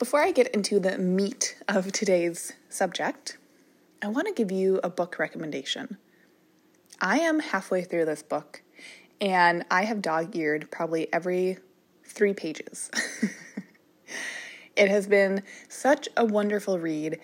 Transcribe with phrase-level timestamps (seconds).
[0.00, 3.36] Before I get into the meat of today's subject,
[4.02, 5.98] I want to give you a book recommendation.
[7.02, 8.62] I am halfway through this book
[9.20, 11.58] and I have dog eared probably every
[12.02, 12.90] three pages.
[14.74, 17.20] it has been such a wonderful read,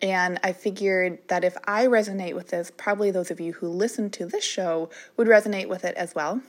[0.00, 4.08] and I figured that if I resonate with this, probably those of you who listen
[4.10, 6.40] to this show would resonate with it as well.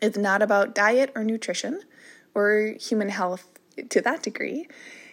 [0.00, 1.80] It's not about diet or nutrition
[2.32, 3.58] or human health
[3.88, 4.66] to that degree.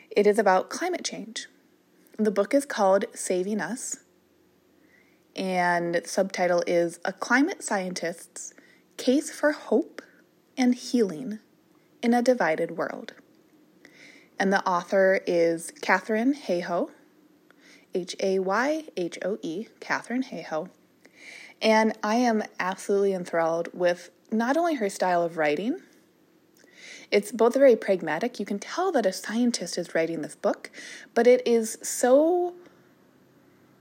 [0.09, 1.48] It is about climate change.
[2.17, 3.98] The book is called Saving Us,
[5.36, 8.53] and the subtitle is A Climate Scientist's
[8.98, 10.02] Case for Hope
[10.58, 11.39] and Healing
[12.02, 13.14] in a Divided World.
[14.38, 16.89] And the author is Katharine Hayhoe,
[17.94, 20.70] H A Y H O E, Katharine Hayhoe.
[21.61, 25.81] And I am absolutely enthralled with not only her style of writing,
[27.11, 28.39] it's both very pragmatic.
[28.39, 30.69] You can tell that a scientist is writing this book,
[31.13, 32.53] but it is so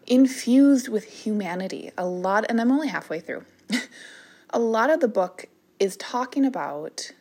[0.07, 1.91] infused with humanity.
[1.99, 3.45] A lot, and I'm only halfway through.
[4.51, 5.47] a lot of the book
[5.79, 7.13] is talking about,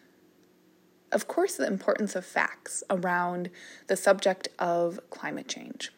[1.11, 3.49] of course, the importance of facts around
[3.87, 5.91] the subject of climate change.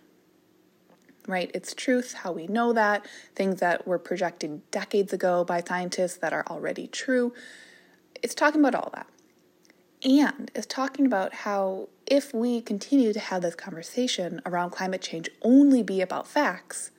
[1.27, 1.51] Right?
[1.53, 6.33] It's truth, how we know that, things that were projected decades ago by scientists that
[6.33, 7.31] are already true.
[8.23, 9.05] It's talking about all that
[10.03, 15.29] and is talking about how if we continue to have this conversation around climate change
[15.41, 16.91] only be about facts,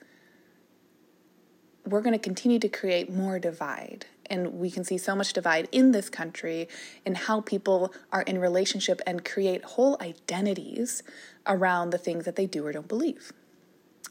[1.85, 4.05] we're going to continue to create more divide.
[4.29, 6.69] And we can see so much divide in this country
[7.05, 11.03] in how people are in relationship and create whole identities
[11.47, 13.33] around the things that they do or don't believe.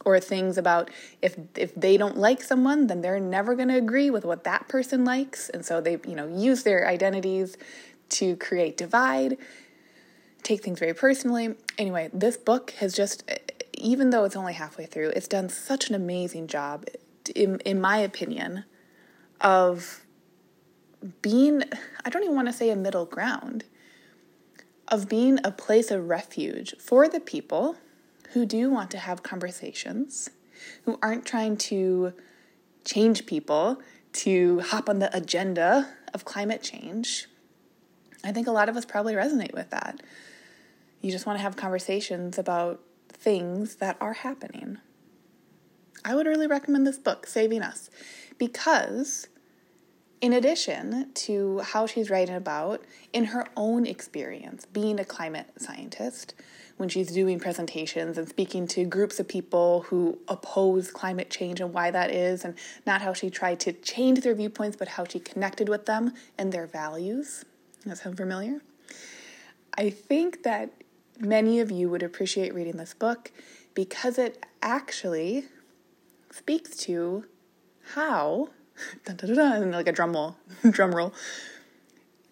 [0.05, 0.91] Or things about
[1.21, 4.67] if if they don't like someone, then they're never going to agree with what that
[4.67, 7.59] person likes, and so they you know use their identities
[8.10, 9.37] to create divide,
[10.43, 11.54] take things very personally.
[11.78, 13.31] Anyway, this book has just,
[13.75, 16.87] even though it's only halfway through, it's done such an amazing job,
[17.34, 18.65] in, in my opinion,
[19.41, 20.04] of
[21.22, 21.62] being,
[22.04, 23.65] I don't even want to say a middle ground,
[24.88, 27.77] of being a place of refuge for the people
[28.32, 30.31] who do want to have conversations,
[30.84, 32.12] who aren't trying to
[32.84, 33.81] change people
[34.12, 37.28] to hop on the agenda of climate change,
[38.23, 40.03] I think a lot of us probably resonate with that.
[41.01, 44.79] You just want to have conversations about things that are happening.
[46.05, 47.91] I would really recommend this book, Saving Us,
[48.39, 49.29] because
[50.21, 52.83] in addition to how she's writing about
[53.13, 56.35] in her own experience being a climate scientist,
[56.77, 61.75] when she's doing presentations and speaking to groups of people who oppose climate change and
[61.75, 62.55] why that is, and
[62.87, 66.53] not how she tried to change their viewpoints, but how she connected with them and
[66.53, 67.45] their values.
[67.87, 68.61] That sound familiar?
[69.77, 70.71] I think that
[71.19, 73.31] many of you would appreciate reading this book
[73.75, 75.45] because it actually
[76.31, 77.25] speaks to
[77.95, 78.49] how,
[79.05, 80.37] dun, dun, dun, like a drum roll,
[80.71, 81.15] drum roll,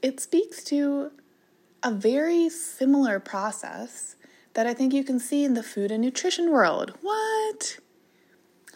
[0.03, 1.11] it speaks to
[1.83, 4.17] a very similar process
[4.55, 6.95] that I think you can see in the food and nutrition world.
[7.01, 7.79] What?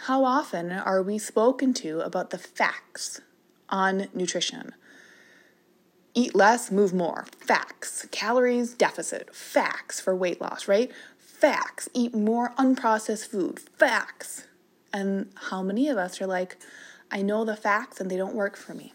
[0.06, 3.21] How often are we spoken to about the facts
[3.69, 4.75] on nutrition?
[6.15, 7.27] Eat less, move more.
[7.39, 8.06] Facts.
[8.11, 9.34] Calories deficit.
[9.34, 10.91] Facts for weight loss, right?
[11.19, 11.89] Facts.
[11.95, 13.61] Eat more unprocessed food.
[13.61, 14.47] Facts.
[14.93, 16.59] And how many of us are like,
[17.11, 18.93] I know the facts and they don't work for me,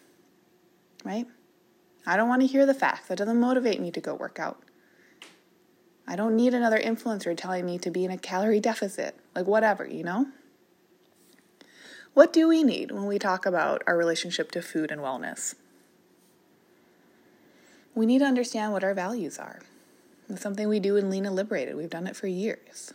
[1.03, 1.25] right?
[2.05, 3.07] I don't want to hear the facts.
[3.07, 4.61] That doesn't motivate me to go work out.
[6.07, 9.19] I don't need another influencer telling me to be in a calorie deficit.
[9.35, 10.27] Like, whatever, you know?
[12.13, 15.55] What do we need when we talk about our relationship to food and wellness?
[17.97, 19.59] We need to understand what our values are.
[20.29, 21.75] It's something we do in Lean and Liberated.
[21.75, 22.93] We've done it for years.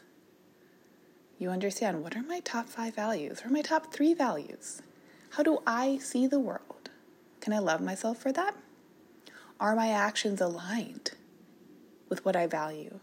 [1.41, 3.39] You understand what are my top five values?
[3.39, 4.81] What are my top three values?
[5.31, 6.91] How do I see the world?
[7.41, 8.55] Can I love myself for that?
[9.59, 11.11] Are my actions aligned
[12.09, 13.01] with what I value?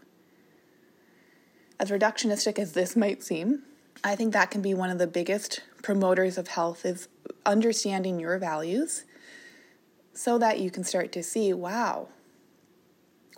[1.78, 3.64] As reductionistic as this might seem,
[4.02, 7.08] I think that can be one of the biggest promoters of health is
[7.44, 9.04] understanding your values
[10.20, 12.06] so that you can start to see wow,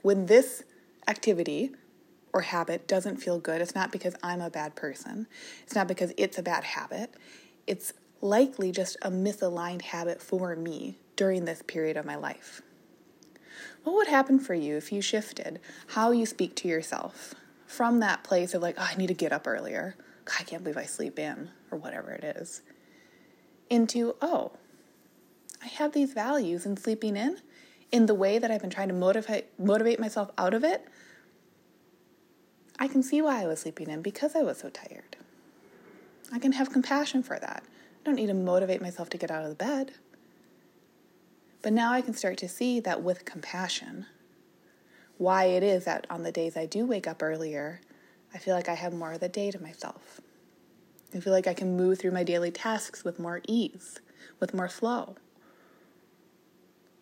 [0.03, 0.65] when this
[1.07, 1.71] activity
[2.33, 5.29] or habit doesn't feel good, it's not because I'm a bad person.
[5.63, 7.15] It's not because it's a bad habit.
[7.69, 12.63] It's likely just a misaligned habit for me during this period of my life.
[13.85, 17.33] What would happen for you if you shifted how you speak to yourself
[17.65, 19.95] from that place of like, oh, I need to get up earlier.
[20.37, 22.63] I can't believe I sleep in, or whatever it is,
[23.71, 24.53] into, oh,
[25.63, 27.39] I have these values in sleeping in
[27.91, 30.87] in the way that I've been trying to motivate motivate myself out of it.
[32.79, 35.17] I can see why I was sleeping in because I was so tired.
[36.33, 37.63] I can have compassion for that.
[37.65, 39.93] I don't need to motivate myself to get out of the bed.
[41.61, 44.07] But now I can start to see that with compassion,
[45.19, 47.81] why it is that on the days I do wake up earlier,
[48.35, 50.21] I feel like I have more of the day to myself.
[51.15, 54.01] I feel like I can move through my daily tasks with more ease,
[54.41, 55.17] with more flow.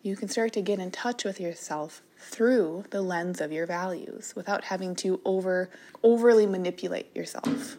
[0.03, 4.33] You can start to get in touch with yourself through the lens of your values
[4.35, 5.69] without having to over
[6.01, 7.77] overly manipulate yourself.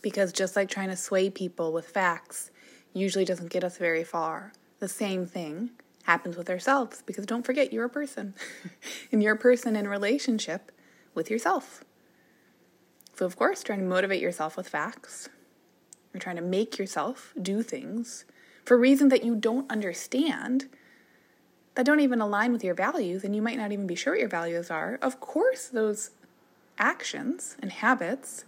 [0.00, 2.50] Because just like trying to sway people with facts
[2.94, 5.70] usually doesn't get us very far, the same thing
[6.04, 8.34] happens with ourselves because don't forget you're a person
[9.12, 10.72] and you're a person in relationship
[11.14, 11.84] with yourself.
[13.16, 15.28] So, of course, trying to motivate yourself with facts,
[16.14, 18.24] you're trying to make yourself do things
[18.70, 20.68] for reasons that you don't understand,
[21.74, 24.20] that don't even align with your values, and you might not even be sure what
[24.20, 24.96] your values are.
[25.02, 26.12] Of course, those
[26.78, 28.44] actions and habits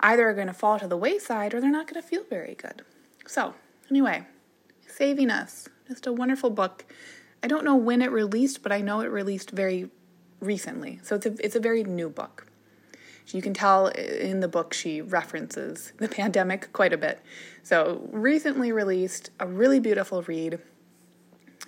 [0.00, 2.54] either are going to fall to the wayside or they're not going to feel very
[2.56, 2.82] good.
[3.26, 3.54] So,
[3.88, 4.26] anyway,
[4.86, 6.84] Saving Us, just a wonderful book.
[7.42, 9.88] I don't know when it released, but I know it released very
[10.40, 11.00] recently.
[11.02, 12.45] So it's a, it's a very new book.
[13.28, 17.20] You can tell in the book she references the pandemic quite a bit.
[17.62, 20.60] So, recently released, a really beautiful read.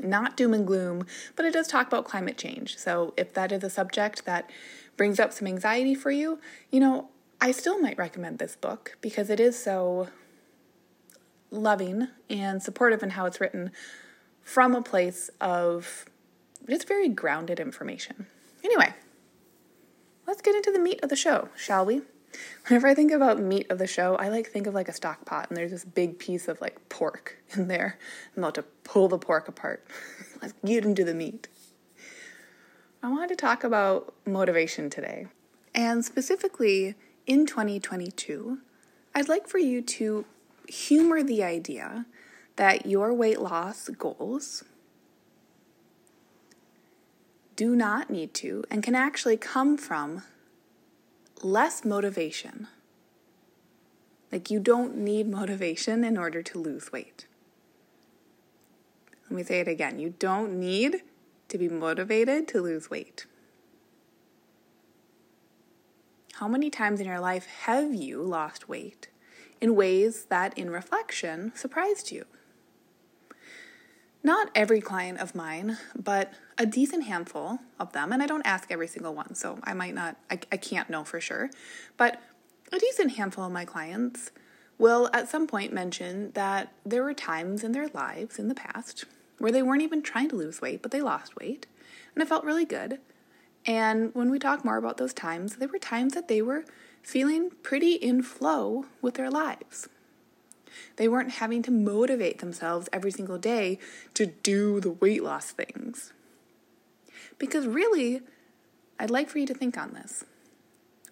[0.01, 2.79] Not doom and gloom, but it does talk about climate change.
[2.79, 4.49] So, if that is a subject that
[4.97, 6.39] brings up some anxiety for you,
[6.71, 7.09] you know,
[7.41, 10.09] I still might recommend this book because it is so
[11.51, 13.71] loving and supportive in how it's written
[14.43, 16.05] from a place of
[16.69, 18.27] just very grounded information.
[18.65, 18.93] Anyway,
[20.39, 22.01] let's get into the meat of the show, shall we?
[22.69, 25.25] Whenever I think about meat of the show, I like think of like a stock
[25.25, 27.99] pot and there's this big piece of like pork in there.
[28.37, 29.85] I'm about to pull the pork apart.
[30.41, 31.49] let's get into the meat.
[33.03, 35.27] I wanted to talk about motivation today.
[35.75, 36.95] And specifically
[37.27, 38.59] in 2022,
[39.17, 40.25] I'd like for you to
[40.69, 42.07] humor the idea
[42.55, 44.63] that your weight loss goals
[47.59, 50.23] do not need to and can actually come from
[51.43, 52.69] less motivation.
[54.31, 57.27] Like, you don't need motivation in order to lose weight.
[59.25, 61.03] Let me say it again you don't need
[61.49, 63.27] to be motivated to lose weight.
[66.35, 69.09] How many times in your life have you lost weight
[69.61, 72.25] in ways that, in reflection, surprised you?
[74.23, 78.71] Not every client of mine, but a decent handful of them, and I don't ask
[78.71, 81.51] every single one, so I might not, I, I can't know for sure,
[81.97, 82.21] but
[82.73, 84.33] a decent handful of my clients
[84.77, 89.05] will at some point mention that there were times in their lives in the past
[89.39, 91.67] where they weren't even trying to lose weight, but they lost weight,
[92.15, 92.99] and it felt really good.
[93.67, 96.65] And when we talk more about those times, there were times that they were
[97.03, 99.89] feeling pretty in flow with their lives.
[100.97, 103.79] They weren't having to motivate themselves every single day
[104.15, 106.13] to do the weight loss things.
[107.39, 108.23] Because really,
[108.99, 110.25] I'd like for you to think on this.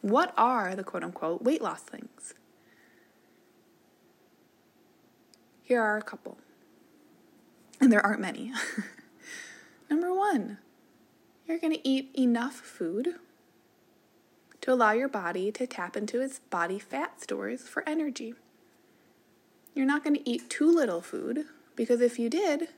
[0.02, 2.34] What are the quote unquote weight loss things?
[5.62, 6.38] Here are a couple,
[7.80, 8.52] and there aren't many.
[9.90, 10.58] Number one,
[11.46, 13.16] you're going to eat enough food
[14.60, 18.34] to allow your body to tap into its body fat stores for energy.
[19.76, 21.45] You're not going to eat too little food
[21.76, 22.68] because if you did,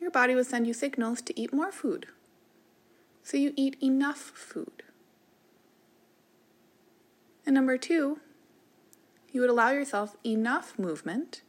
[0.00, 2.06] your body would send you signals to eat more food.
[3.22, 4.82] So you eat enough food.
[7.44, 8.20] And number two,
[9.30, 11.42] you would allow yourself enough movement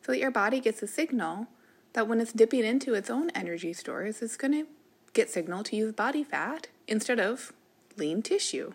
[0.00, 1.48] so that your body gets a signal
[1.92, 4.66] that when it's dipping into its own energy stores, it's going to
[5.12, 7.52] get signal to use body fat instead of
[7.98, 8.72] lean tissue.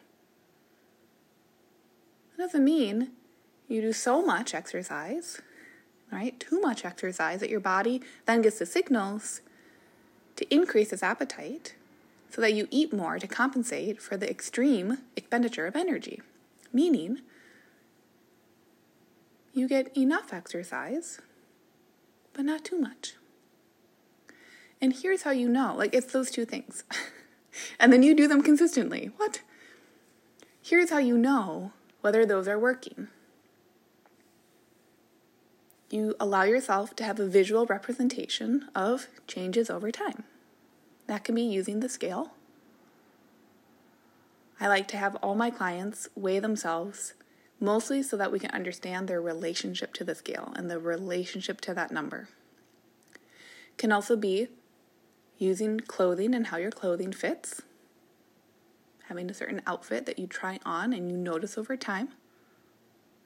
[2.37, 3.13] That doesn't mean
[3.67, 5.41] you do so much exercise,
[6.11, 6.39] right?
[6.39, 9.41] Too much exercise that your body then gets the signals
[10.35, 11.75] to increase its appetite
[12.29, 16.21] so that you eat more to compensate for the extreme expenditure of energy.
[16.71, 17.19] Meaning,
[19.53, 21.19] you get enough exercise,
[22.33, 23.15] but not too much.
[24.81, 26.83] And here's how you know like, it's those two things.
[27.79, 29.11] and then you do them consistently.
[29.17, 29.41] What?
[30.61, 33.07] Here's how you know whether those are working.
[35.93, 40.23] You allow yourself to have a visual representation of changes over time.
[41.05, 42.31] That can be using the scale.
[44.59, 47.13] I like to have all my clients weigh themselves
[47.59, 51.75] mostly so that we can understand their relationship to the scale and the relationship to
[51.75, 52.27] that number.
[53.77, 54.47] Can also be
[55.37, 57.61] using clothing and how your clothing fits,
[59.09, 62.09] having a certain outfit that you try on and you notice over time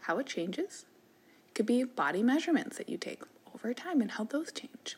[0.02, 0.84] how it changes.
[1.58, 3.24] Could be body measurements that you take
[3.56, 4.96] over time and how those change.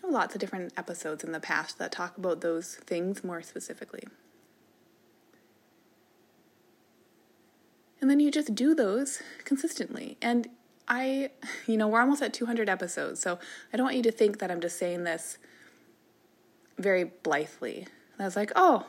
[0.00, 3.42] There are lots of different episodes in the past that talk about those things more
[3.42, 4.04] specifically.
[8.00, 10.16] And then you just do those consistently.
[10.22, 10.48] And
[10.88, 11.28] I,
[11.66, 13.38] you know, we're almost at 200 episodes, so
[13.74, 15.36] I don't want you to think that I'm just saying this
[16.78, 17.88] very blithely.
[18.18, 18.86] I was like, oh,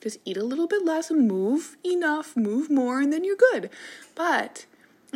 [0.00, 3.68] just eat a little bit less and move enough, move more, and then you're good.
[4.14, 4.66] But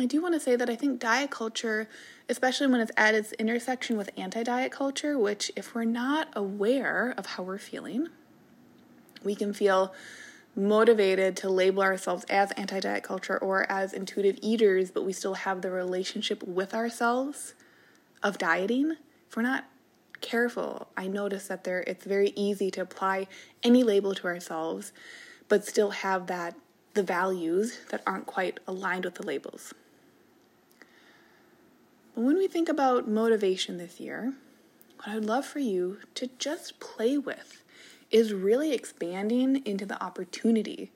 [0.01, 1.87] I do want to say that I think diet culture,
[2.27, 7.13] especially when it's at its intersection with anti diet culture, which, if we're not aware
[7.17, 8.07] of how we're feeling,
[9.23, 9.93] we can feel
[10.55, 15.35] motivated to label ourselves as anti diet culture or as intuitive eaters, but we still
[15.35, 17.53] have the relationship with ourselves
[18.23, 18.95] of dieting,
[19.29, 19.65] if we're not
[20.19, 23.27] careful, I notice that there it's very easy to apply
[23.61, 24.93] any label to ourselves,
[25.47, 26.55] but still have that
[26.95, 29.73] the values that aren't quite aligned with the labels.
[32.15, 34.33] But when we think about motivation this year,
[34.97, 37.63] what I would love for you to just play with
[38.09, 40.91] is really expanding into the opportunity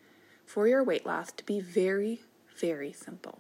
[0.46, 2.22] for your weight loss to be very,
[2.60, 3.40] very simple.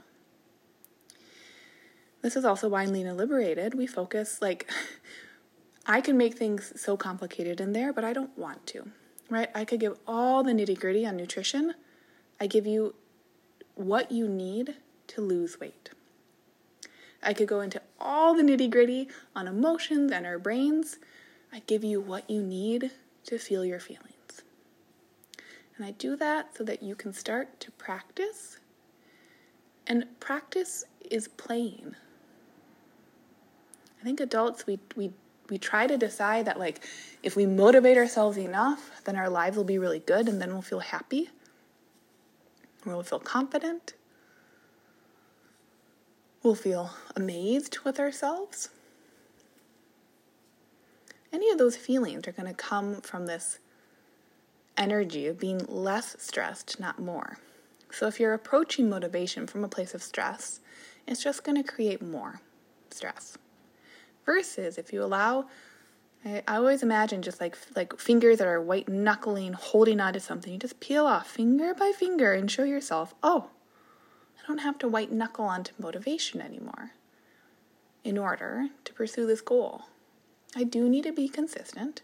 [2.22, 4.70] This is also why in Lean and Liberated we focus like
[5.86, 8.89] I can make things so complicated in there, but I don't want to.
[9.29, 9.50] Right?
[9.53, 11.75] I could give all the nitty gritty on nutrition.
[12.39, 12.96] I give you
[13.75, 14.75] what you need
[15.08, 15.91] to lose weight.
[17.25, 21.00] I could go into all the nitty gritty on emotions and our brains.
[21.51, 22.91] I give you what you need
[23.25, 24.44] to feel your feelings.
[25.75, 28.60] And I do that so that you can start to practice.
[29.88, 31.96] And practice is playing.
[34.00, 35.12] I think adults, we, we,
[35.50, 36.86] we try to decide that, like,
[37.24, 40.62] if we motivate ourselves enough, then our lives will be really good and then we'll
[40.62, 41.29] feel happy.
[42.86, 43.94] We'll feel confident.
[46.46, 48.70] We'll feel amazed with ourselves
[51.36, 53.60] any of those feelings are going to come from this
[54.78, 57.38] energy of being less stressed, not more.
[57.92, 60.62] So if you're approaching motivation from a place of stress,
[61.06, 62.40] it's just going to create more
[62.90, 63.38] stress.
[64.25, 65.46] Versus if you allow
[66.24, 70.52] I, always imagine just like like fingers that are white knuckling, holding onto something.
[70.54, 73.50] You just peel off finger by finger and show yourself, oh,
[74.46, 76.92] I don't have to white knuckle onto motivation anymore
[78.04, 79.86] in order to pursue this goal.
[80.56, 82.04] I do need to be consistent,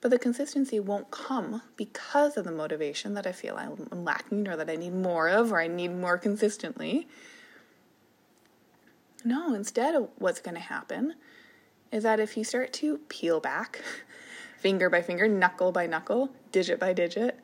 [0.00, 4.56] but the consistency won't come because of the motivation that I feel I'm lacking or
[4.56, 7.08] that I need more of or I need more consistently.
[9.24, 11.14] No, instead, what's going to happen
[11.90, 13.82] is that if you start to peel back,
[14.58, 17.40] finger by finger, knuckle by knuckle, digit by digit,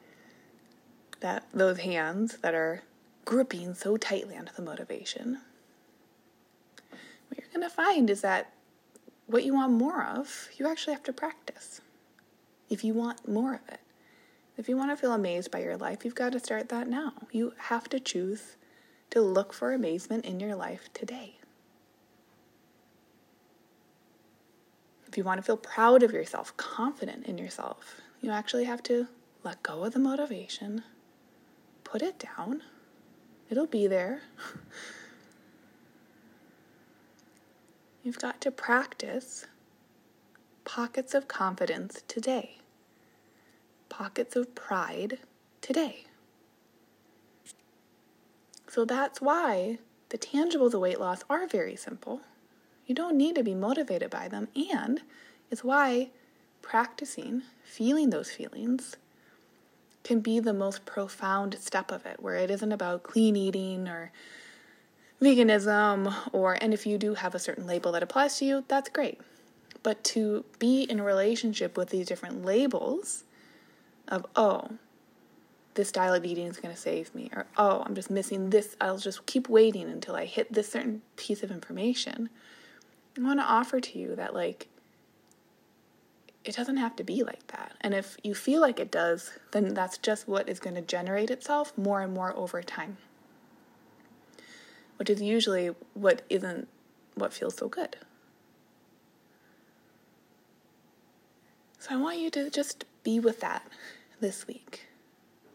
[1.18, 2.82] that those hands that are
[3.24, 5.40] gripping so tightly onto the motivation,
[7.28, 8.52] what you're going to find is that
[9.26, 11.80] what you want more of, you actually have to practice.
[12.68, 13.80] If you want more of it,
[14.56, 17.12] if you want to feel amazed by your life, you've got to start that now.
[17.32, 18.56] You have to choose
[19.10, 21.38] to look for amazement in your life today.
[25.06, 29.08] If you want to feel proud of yourself, confident in yourself, you actually have to
[29.44, 30.82] let go of the motivation,
[31.84, 32.62] put it down.
[33.50, 34.22] It'll be there.
[38.02, 39.46] You've got to practice
[40.64, 42.58] pockets of confidence today,
[43.88, 45.18] pockets of pride
[45.60, 46.04] today.
[48.68, 52.20] So that's why the tangibles of weight loss are very simple.
[52.86, 55.00] You don't need to be motivated by them, and
[55.50, 56.10] it's why
[56.60, 58.96] practicing feeling those feelings
[60.04, 64.12] can be the most profound step of it, where it isn't about clean eating or
[65.20, 68.90] veganism or and if you do have a certain label that applies to you, that's
[68.90, 69.20] great.
[69.82, 73.24] But to be in a relationship with these different labels
[74.06, 74.68] of oh,
[75.74, 78.76] this style of eating is going to save me or oh, I'm just missing this,
[78.80, 82.28] I'll just keep waiting until I hit this certain piece of information.
[83.16, 84.68] I want to offer to you that like
[86.44, 87.72] it doesn't have to be like that.
[87.80, 91.30] And if you feel like it does, then that's just what is going to generate
[91.30, 92.98] itself more and more over time,
[94.98, 96.68] which is usually what isn't
[97.14, 97.96] what feels so good.
[101.78, 103.66] So I want you to just be with that
[104.20, 104.86] this week.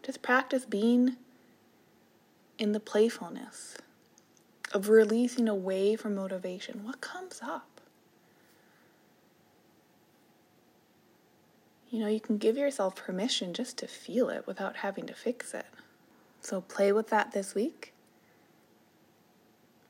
[0.02, 1.16] Just practice being
[2.58, 3.76] in the playfulness
[4.72, 6.84] of releasing away from motivation.
[6.84, 7.69] What comes up?
[11.90, 15.52] You know, you can give yourself permission just to feel it without having to fix
[15.52, 15.66] it.
[16.40, 17.92] So play with that this week.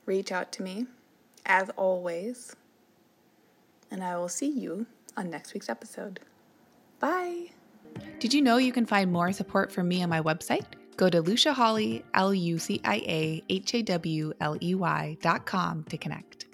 [0.07, 0.87] Reach out to me,
[1.45, 2.55] as always,
[3.91, 6.19] and I will see you on next week's episode.
[6.99, 7.51] Bye.
[8.19, 10.65] Did you know you can find more support from me on my website?
[10.97, 15.17] Go to Lucia Hawley, L U C I A H A W L E Y
[15.21, 16.45] dot com to connect.